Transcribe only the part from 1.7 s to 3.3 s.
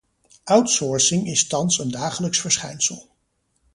een dagelijks verschijnsel.